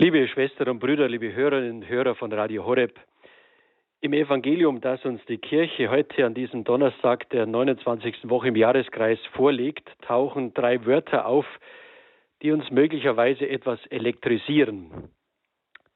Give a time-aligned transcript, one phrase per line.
[0.00, 3.00] Liebe Schwestern und Brüder, liebe Hörerinnen und Hörer von Radio Horeb,
[4.00, 8.30] im Evangelium, das uns die Kirche heute an diesem Donnerstag der 29.
[8.30, 11.44] Woche im Jahreskreis vorlegt, tauchen drei Wörter auf,
[12.42, 15.10] die uns möglicherweise etwas elektrisieren.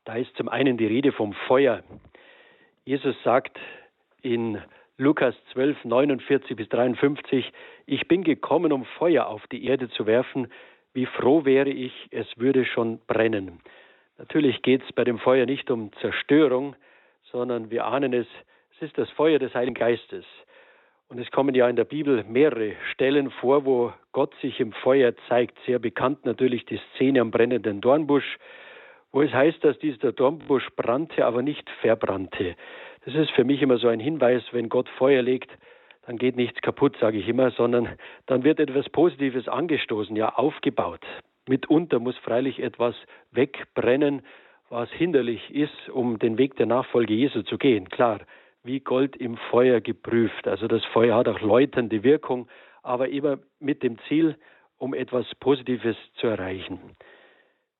[0.05, 1.84] Da ist zum einen die Rede vom Feuer.
[2.84, 3.57] Jesus sagt
[4.21, 4.61] in
[4.98, 7.53] Lukas 12, 49 bis 53,
[7.87, 10.48] ich bin gekommen, um Feuer auf die Erde zu werfen,
[10.93, 13.61] wie froh wäre ich, es würde schon brennen.
[14.23, 16.76] Natürlich geht es bei dem Feuer nicht um Zerstörung,
[17.32, 18.29] sondern wir ahnen es,
[18.76, 20.25] es ist das Feuer des Heiligen Geistes.
[21.08, 25.12] Und es kommen ja in der Bibel mehrere Stellen vor, wo Gott sich im Feuer
[25.29, 25.58] zeigt.
[25.67, 28.39] Sehr bekannt natürlich die Szene am brennenden Dornbusch,
[29.11, 32.55] wo es heißt, dass dieser Dornbusch brannte, aber nicht verbrannte.
[33.05, 35.50] Das ist für mich immer so ein Hinweis, wenn Gott Feuer legt,
[36.06, 37.89] dann geht nichts kaputt, sage ich immer, sondern
[38.27, 41.05] dann wird etwas Positives angestoßen, ja aufgebaut.
[41.48, 42.95] Mitunter muss freilich etwas
[43.31, 44.23] wegbrennen,
[44.69, 47.89] was hinderlich ist, um den Weg der Nachfolge Jesu zu gehen.
[47.89, 48.21] Klar,
[48.65, 50.47] wie Gold im Feuer geprüft.
[50.47, 52.49] Also das Feuer hat auch läuternde Wirkung,
[52.83, 54.37] aber immer mit dem Ziel,
[54.79, 56.81] um etwas Positives zu erreichen.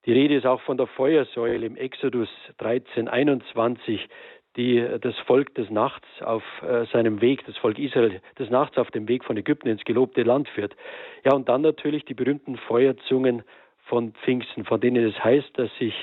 [0.05, 4.09] Die Rede ist auch von der Feuersäule im Exodus 13, 21,
[4.56, 8.91] die das Volk des Nachts auf äh, seinem Weg, das Volk Israel des Nachts auf
[8.91, 10.77] dem Weg von Ägypten ins gelobte Land führt.
[11.25, 13.42] Ja, und dann natürlich die berühmten Feuerzungen
[13.84, 15.95] von Pfingsten, von denen es heißt, dass sich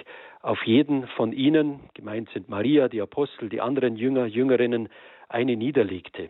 [0.42, 4.90] auf jeden von ihnen, gemeint sind Maria, die Apostel, die anderen Jünger, Jüngerinnen,
[5.28, 6.30] eine niederlegte.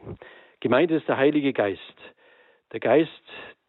[0.60, 1.80] Gemeint ist der Heilige Geist.
[2.72, 3.10] Der Geist,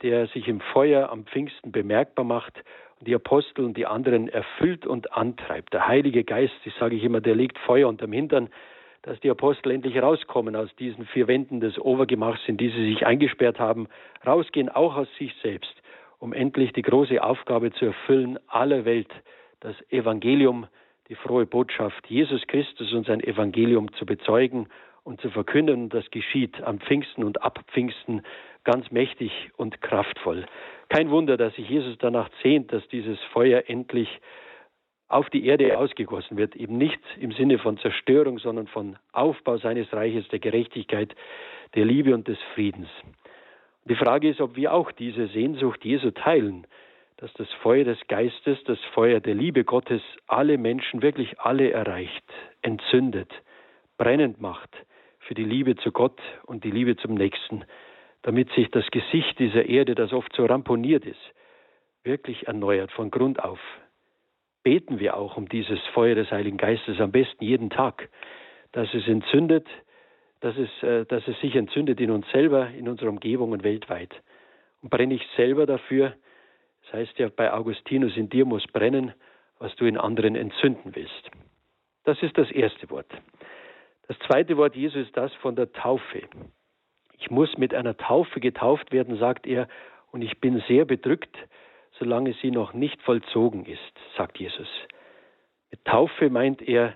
[0.03, 2.63] der sich im Feuer am Pfingsten bemerkbar macht
[2.99, 5.73] und die Apostel und die anderen erfüllt und antreibt.
[5.73, 8.49] Der Heilige Geist, ich sage ich immer, der legt Feuer unterm Hintern,
[9.03, 13.07] dass die Apostel endlich rauskommen aus diesen vier Wänden des Obergemachs, in die sie sich
[13.07, 13.89] eingesperrt haben,
[14.27, 15.75] rausgehen auch aus sich selbst,
[16.19, 19.11] um endlich die große Aufgabe zu erfüllen, aller Welt
[19.61, 20.67] das Evangelium,
[21.09, 24.69] die frohe Botschaft, Jesus Christus und sein Evangelium zu bezeugen
[25.05, 25.89] und zu verkünden.
[25.89, 28.23] Das geschieht am Pfingsten und ab Pfingsten
[28.65, 30.47] ganz mächtig und kraftvoll.
[30.89, 34.09] Kein Wunder, dass sich Jesus danach sehnt, dass dieses Feuer endlich
[35.09, 39.93] auf die Erde ausgegossen wird, eben nicht im Sinne von Zerstörung, sondern von Aufbau seines
[39.93, 41.15] Reiches, der Gerechtigkeit,
[41.75, 42.89] der Liebe und des Friedens.
[43.87, 46.67] Die Frage ist, ob wir auch diese Sehnsucht Jesu teilen,
[47.17, 52.25] dass das Feuer des Geistes, das Feuer der Liebe Gottes alle Menschen, wirklich alle erreicht,
[52.63, 53.31] entzündet,
[53.99, 54.71] brennend macht
[55.31, 57.65] für die Liebe zu Gott und die Liebe zum Nächsten,
[58.23, 61.21] damit sich das Gesicht dieser Erde, das oft so ramponiert ist,
[62.03, 63.61] wirklich erneuert von Grund auf.
[64.65, 68.09] Beten wir auch um dieses Feuer des Heiligen Geistes am besten jeden Tag,
[68.73, 69.69] dass es entzündet,
[70.41, 74.13] dass es, äh, dass es sich entzündet in uns selber, in unserer Umgebung und weltweit.
[74.83, 76.17] Und brenne ich selber dafür,
[76.83, 79.15] das heißt ja bei Augustinus, in dir muss brennen,
[79.61, 81.31] was du in anderen entzünden willst.
[82.03, 83.07] Das ist das erste Wort.
[84.31, 86.23] Das zweite Wort Jesu ist das von der Taufe.
[87.19, 89.67] Ich muss mit einer Taufe getauft werden, sagt er,
[90.13, 91.37] und ich bin sehr bedrückt,
[91.99, 93.81] solange sie noch nicht vollzogen ist,
[94.17, 94.69] sagt Jesus.
[95.73, 96.95] Mit Taufe meint er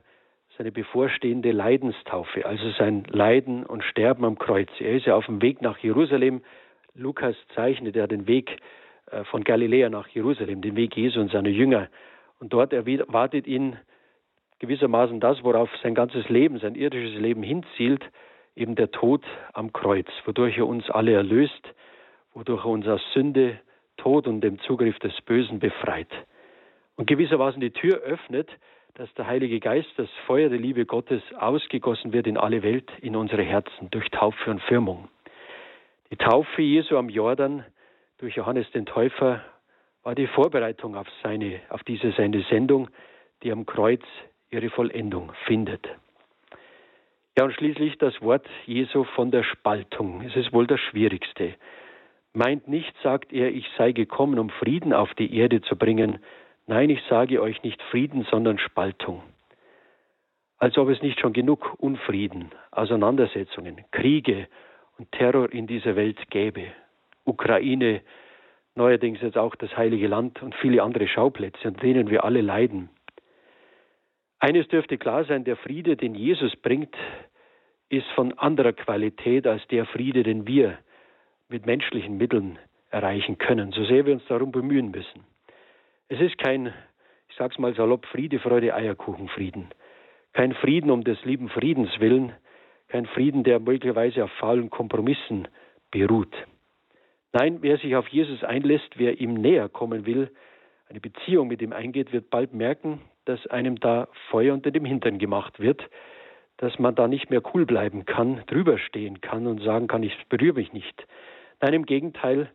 [0.57, 4.71] seine bevorstehende Leidenstaufe, also sein Leiden und Sterben am Kreuz.
[4.79, 6.41] Er ist ja auf dem Weg nach Jerusalem.
[6.95, 8.59] Lukas zeichnet ja den Weg
[9.11, 11.89] äh, von Galiläa nach Jerusalem, den Weg Jesu und seiner Jünger.
[12.39, 13.77] Und dort erwartet ihn
[14.61, 18.05] gewissermaßen das, worauf sein ganzes Leben, sein irdisches Leben hinzielt,
[18.57, 21.75] eben der Tod am Kreuz, wodurch er uns alle erlöst,
[22.33, 23.59] wodurch er uns aus Sünde,
[23.97, 26.11] Tod und dem Zugriff des Bösen befreit.
[26.97, 28.49] Und gewissermaßen die Tür öffnet,
[28.95, 33.17] dass der Heilige Geist, das Feuer der Liebe Gottes ausgegossen wird in alle Welt, in
[33.17, 35.09] unsere Herzen, durch Taufe und Firmung.
[36.11, 37.65] Die Taufe Jesu am Jordan
[38.19, 39.43] durch Johannes den Täufer
[40.05, 42.89] war die Vorbereitung auf, seine, auf diese seine Sendung,
[43.43, 44.03] die am Kreuz
[44.55, 45.87] ihre Vollendung findet.
[47.37, 50.23] Ja, und schließlich das Wort Jesu von der Spaltung.
[50.23, 51.55] Es ist wohl das Schwierigste.
[52.33, 56.21] Meint nicht, sagt er, ich sei gekommen, um Frieden auf die Erde zu bringen.
[56.67, 59.23] Nein, ich sage euch nicht Frieden, sondern Spaltung.
[60.59, 64.47] Als ob es nicht schon genug Unfrieden, Auseinandersetzungen, Kriege
[64.97, 66.67] und Terror in dieser Welt gäbe.
[67.25, 68.01] Ukraine,
[68.77, 72.91] neuerdings jetzt auch das Heilige Land und viele andere Schauplätze, an denen wir alle leiden.
[74.39, 76.95] Eines dürfte klar sein, der Friede, den Jesus bringt,
[77.89, 80.79] ist von anderer Qualität als der Friede, den wir
[81.49, 82.59] mit menschlichen Mitteln
[82.91, 85.25] erreichen können, so sehr wir uns darum bemühen müssen.
[86.09, 86.73] Es ist kein,
[87.29, 89.69] ich sag's mal salopp, Friede, Freude, Eierkuchen, Frieden.
[90.33, 92.33] Kein Frieden um des lieben Friedens willen,
[92.89, 95.49] kein Frieden, der möglicherweise auf faulen Kompromissen
[95.91, 96.35] beruht.
[97.33, 100.31] Nein, wer sich auf Jesus einlässt, wer ihm näher kommen will,
[100.89, 105.19] eine Beziehung mit ihm eingeht, wird bald merken, dass einem da Feuer unter dem Hintern
[105.19, 105.83] gemacht wird,
[106.59, 110.17] dass man da nicht mehr cool bleiben kann, drüber stehen kann und sagen kann, ich
[110.29, 111.07] berühre mich nicht.
[111.61, 112.51] Nein, im Gegenteil,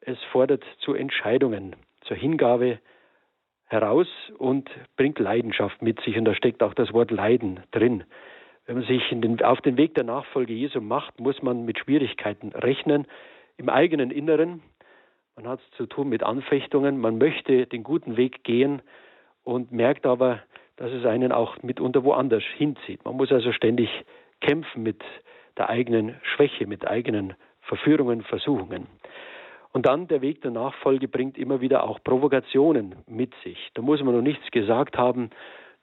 [0.00, 2.78] es fordert zu Entscheidungen, zur Hingabe
[3.66, 4.08] heraus
[4.38, 6.16] und bringt Leidenschaft mit sich.
[6.16, 8.04] Und da steckt auch das Wort Leiden drin.
[8.66, 12.50] Wenn man sich den, auf den Weg der Nachfolge Jesu macht, muss man mit Schwierigkeiten
[12.50, 13.06] rechnen
[13.56, 14.62] im eigenen Inneren.
[15.36, 17.00] Man hat es zu tun mit Anfechtungen.
[17.00, 18.82] Man möchte den guten Weg gehen
[19.50, 20.40] und merkt aber,
[20.76, 23.04] dass es einen auch mitunter woanders hinzieht.
[23.04, 23.90] Man muss also ständig
[24.40, 25.02] kämpfen mit
[25.58, 28.86] der eigenen Schwäche, mit eigenen Verführungen, Versuchungen.
[29.72, 33.70] Und dann der Weg der Nachfolge bringt immer wieder auch Provokationen mit sich.
[33.74, 35.30] Da muss man noch nichts gesagt haben.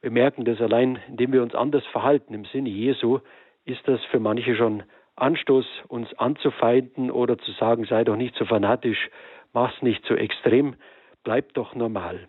[0.01, 3.19] Wir merken das allein, indem wir uns anders verhalten im Sinne Jesu,
[3.65, 4.83] ist das für manche schon
[5.15, 9.09] Anstoß, uns anzufeinden oder zu sagen, sei doch nicht so fanatisch,
[9.51, 10.75] mach's nicht so extrem,
[11.23, 12.27] bleib doch normal.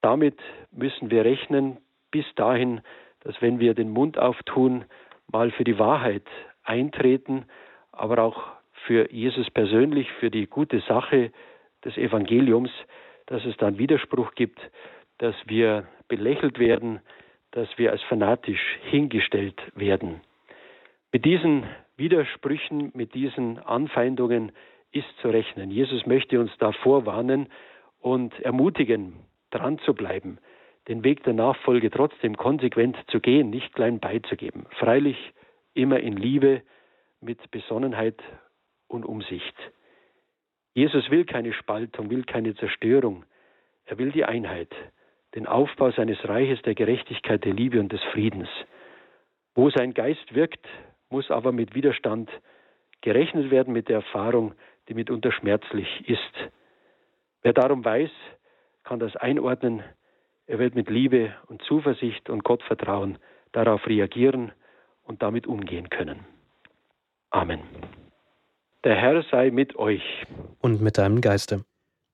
[0.00, 0.38] Damit
[0.70, 1.78] müssen wir rechnen
[2.10, 2.80] bis dahin,
[3.20, 4.84] dass wenn wir den Mund auftun,
[5.30, 6.24] mal für die Wahrheit
[6.62, 7.46] eintreten,
[7.92, 8.42] aber auch
[8.86, 11.32] für Jesus persönlich, für die gute Sache
[11.84, 12.70] des Evangeliums,
[13.26, 14.58] dass es dann Widerspruch gibt,
[15.18, 17.00] dass wir belächelt werden,
[17.50, 20.20] dass wir als fanatisch hingestellt werden.
[21.12, 21.64] Mit diesen
[21.96, 24.52] Widersprüchen, mit diesen Anfeindungen
[24.92, 25.70] ist zu rechnen.
[25.70, 27.48] Jesus möchte uns davor warnen
[28.00, 29.14] und ermutigen,
[29.50, 30.38] dran zu bleiben,
[30.88, 34.66] den Weg der Nachfolge trotzdem konsequent zu gehen, nicht klein beizugeben.
[34.78, 35.32] Freilich
[35.74, 36.62] immer in Liebe,
[37.20, 38.22] mit Besonnenheit
[38.86, 39.54] und Umsicht.
[40.74, 43.24] Jesus will keine Spaltung, will keine Zerstörung.
[43.86, 44.72] Er will die Einheit,
[45.34, 48.48] den Aufbau seines Reiches der Gerechtigkeit, der Liebe und des Friedens.
[49.54, 50.64] Wo sein Geist wirkt,
[51.10, 52.30] muss aber mit Widerstand
[53.00, 54.54] gerechnet werden, mit der Erfahrung,
[54.88, 56.50] die mitunter schmerzlich ist.
[57.42, 58.10] Wer darum weiß,
[58.88, 59.82] kann das einordnen.
[60.46, 63.18] Er wird mit Liebe und Zuversicht und Gottvertrauen
[63.52, 64.52] darauf reagieren
[65.02, 66.20] und damit umgehen können.
[67.30, 67.60] Amen.
[68.84, 70.02] Der Herr sei mit euch.
[70.60, 71.64] Und mit deinem Geiste.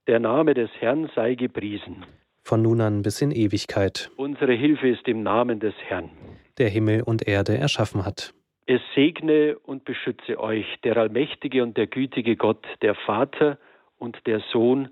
[0.08, 2.04] Der Name des Herrn sei gepriesen.
[2.42, 4.10] Von nun an bis in Ewigkeit.
[4.16, 6.10] Unsere Hilfe ist im Namen des Herrn.
[6.58, 8.34] Der Himmel und Erde erschaffen hat.
[8.66, 13.58] Es segne und beschütze euch der allmächtige und der gütige Gott, der Vater
[13.96, 14.88] und der Sohn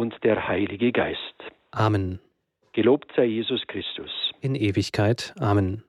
[0.00, 1.18] und der Heilige Geist.
[1.72, 2.20] Amen.
[2.72, 4.10] Gelobt sei Jesus Christus.
[4.40, 5.34] In Ewigkeit.
[5.38, 5.84] Amen.